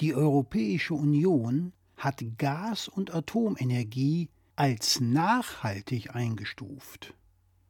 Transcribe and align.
Die 0.00 0.14
Europäische 0.14 0.94
Union 0.94 1.72
hat 1.96 2.22
Gas- 2.38 2.86
und 2.86 3.12
Atomenergie 3.12 4.28
als 4.54 5.00
nachhaltig 5.00 6.14
eingestuft. 6.14 7.14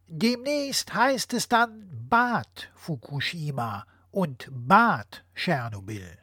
Demnächst 0.06 0.94
heißt 0.94 1.32
es 1.32 1.48
dann 1.48 1.88
Bad 2.08 2.70
Fukushima 2.74 3.86
und 4.10 4.50
Bad 4.50 5.24
Tschernobyl. 5.34 6.18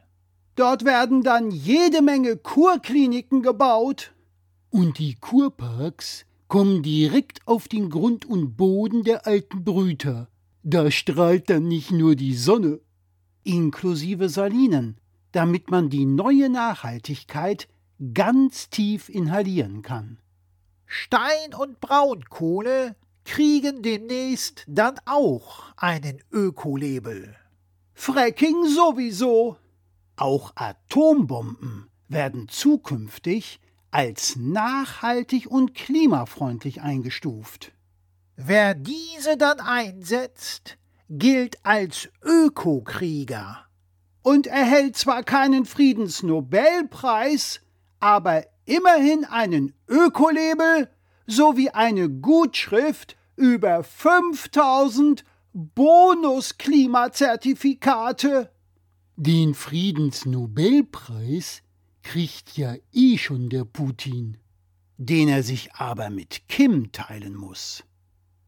Dort 0.54 0.84
werden 0.84 1.22
dann 1.22 1.50
jede 1.50 2.02
Menge 2.02 2.36
Kurkliniken 2.36 3.42
gebaut. 3.42 4.14
Und 4.70 4.98
die 4.98 5.14
Kurparks 5.14 6.24
kommen 6.48 6.82
direkt 6.82 7.46
auf 7.46 7.68
den 7.68 7.90
Grund 7.90 8.24
und 8.24 8.56
Boden 8.56 9.02
der 9.02 9.26
alten 9.26 9.64
Brüter. 9.64 10.28
Da 10.62 10.90
strahlt 10.90 11.50
dann 11.50 11.68
nicht 11.68 11.90
nur 11.90 12.16
die 12.16 12.34
Sonne, 12.34 12.80
inklusive 13.44 14.28
Salinen, 14.28 14.98
damit 15.32 15.70
man 15.70 15.90
die 15.90 16.06
neue 16.06 16.48
Nachhaltigkeit 16.48 17.68
ganz 18.14 18.70
tief 18.70 19.08
inhalieren 19.08 19.82
kann. 19.82 20.18
Stein 20.86 21.54
und 21.58 21.80
Braunkohle 21.80 22.94
kriegen 23.24 23.82
demnächst 23.82 24.64
dann 24.68 24.94
auch 25.04 25.64
einen 25.76 26.22
Ökolabel. 26.30 27.36
Fracking 27.92 28.66
sowieso. 28.66 29.56
Auch 30.16 30.52
Atombomben 30.54 31.90
werden 32.08 32.48
zukünftig 32.48 33.60
als 33.90 34.36
nachhaltig 34.36 35.50
und 35.50 35.74
klimafreundlich 35.74 36.82
eingestuft. 36.82 37.72
Wer 38.36 38.74
diese 38.74 39.36
dann 39.36 39.60
einsetzt, 39.60 40.78
gilt 41.08 41.64
als 41.64 42.08
Ökokrieger 42.22 43.65
und 44.26 44.46
erhält 44.48 44.96
zwar 44.96 45.22
keinen 45.22 45.64
Friedensnobelpreis, 45.66 47.60
aber 48.00 48.44
immerhin 48.64 49.24
einen 49.24 49.72
Ökolabel 49.86 50.90
sowie 51.28 51.70
eine 51.70 52.10
Gutschrift 52.10 53.16
über 53.36 53.84
5000 53.84 55.24
Bonusklimazertifikate. 55.52 58.50
Den 59.14 59.54
Friedensnobelpreis 59.54 61.62
kriegt 62.02 62.56
ja 62.56 62.74
eh 62.92 63.18
schon 63.18 63.48
der 63.48 63.64
Putin, 63.64 64.38
den 64.96 65.28
er 65.28 65.44
sich 65.44 65.72
aber 65.74 66.10
mit 66.10 66.48
Kim 66.48 66.90
teilen 66.90 67.36
muss. 67.36 67.84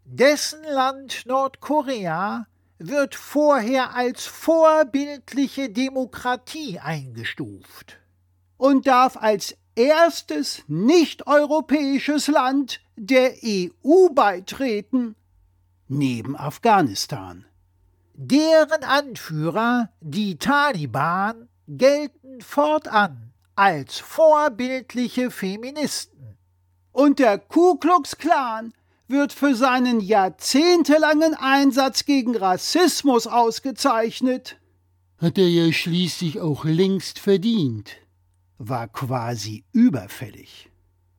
Dessen 0.04 0.64
Land 0.64 1.22
Nordkorea 1.26 2.48
wird 2.78 3.14
vorher 3.14 3.94
als 3.94 4.26
vorbildliche 4.26 5.70
Demokratie 5.70 6.78
eingestuft 6.78 7.98
und 8.56 8.86
darf 8.86 9.16
als 9.16 9.56
erstes 9.74 10.62
nicht-europäisches 10.66 12.28
Land 12.28 12.80
der 12.96 13.34
EU 13.44 14.08
beitreten, 14.10 15.14
neben 15.88 16.36
Afghanistan. 16.36 17.44
Deren 18.14 18.82
Anführer, 18.82 19.90
die 20.00 20.36
Taliban, 20.38 21.48
gelten 21.68 22.40
fortan 22.40 23.32
als 23.54 23.98
vorbildliche 23.98 25.30
Feministen. 25.30 26.36
Und 26.92 27.20
der 27.20 27.38
Ku 27.38 27.76
Klux 27.76 28.18
Klan 28.18 28.72
wird 29.08 29.32
für 29.32 29.54
seinen 29.54 30.00
jahrzehntelangen 30.00 31.34
Einsatz 31.34 32.04
gegen 32.04 32.36
Rassismus 32.36 33.26
ausgezeichnet. 33.26 34.58
Hat 35.18 35.38
er 35.38 35.48
ja 35.48 35.72
schließlich 35.72 36.40
auch 36.40 36.64
längst 36.64 37.18
verdient. 37.18 37.96
War 38.58 38.88
quasi 38.88 39.64
überfällig. 39.72 40.70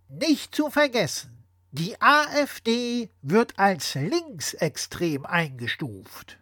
Nicht 0.07 0.55
zu 0.55 0.69
vergessen, 0.69 1.43
die 1.71 1.99
AfD 2.01 3.09
wird 3.21 3.59
als 3.59 3.95
linksextrem 3.95 5.25
eingestuft. 5.25 6.37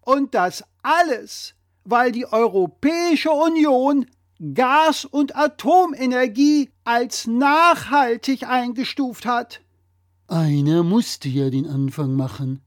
Und 0.00 0.34
das 0.34 0.64
alles, 0.82 1.54
weil 1.84 2.12
die 2.12 2.26
Europäische 2.26 3.30
Union 3.30 4.06
Gas- 4.54 5.04
und 5.04 5.36
Atomenergie 5.36 6.70
als 6.84 7.26
nachhaltig 7.26 8.44
eingestuft 8.44 9.26
hat. 9.26 9.60
Einer 10.28 10.82
musste 10.82 11.30
ja 11.30 11.48
den 11.48 11.66
Anfang 11.66 12.12
machen. 12.12 12.60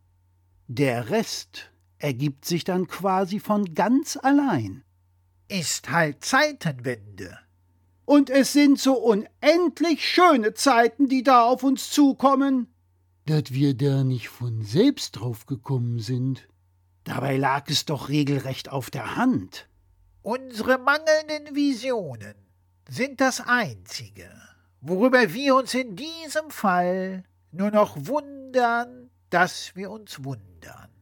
Der 0.67 1.11
Rest 1.11 1.71
ergibt 1.99 2.43
sich 2.43 2.63
dann 2.63 2.87
quasi 2.87 3.39
von 3.39 3.75
ganz 3.75 4.17
allein. 4.17 4.83
Ist 5.47 5.91
halt 5.91 6.25
Zeitenwende. 6.25 7.37
Und 8.05 8.31
es 8.31 8.51
sind 8.51 8.79
so 8.79 8.95
unendlich 8.95 10.03
schöne 10.03 10.55
Zeiten, 10.55 11.07
die 11.07 11.21
da 11.21 11.43
auf 11.43 11.61
uns 11.61 11.91
zukommen. 11.91 12.73
Dass 13.27 13.51
wir 13.51 13.75
da 13.75 14.03
nicht 14.03 14.29
von 14.29 14.63
selbst 14.63 15.11
drauf 15.11 15.45
gekommen 15.45 15.99
sind. 15.99 16.47
Dabei 17.03 17.37
lag 17.37 17.69
es 17.69 17.85
doch 17.85 18.09
regelrecht 18.09 18.69
auf 18.69 18.89
der 18.89 19.15
Hand. 19.15 19.69
Unsere 20.23 20.79
mangelnden 20.79 21.55
Visionen 21.55 22.35
sind 22.89 23.21
das 23.21 23.39
Einzige, 23.39 24.31
worüber 24.81 25.31
wir 25.33 25.55
uns 25.55 25.75
in 25.75 25.95
diesem 25.95 26.49
Fall 26.49 27.23
nur 27.51 27.71
noch 27.71 27.95
wundern, 27.97 29.09
dass 29.29 29.75
wir 29.75 29.91
uns 29.91 30.23
wundern. 30.23 30.89